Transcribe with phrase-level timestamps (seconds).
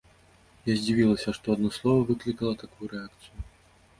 [0.71, 3.37] Я здзівілася, што адно слова выклікала такую рэакцыю.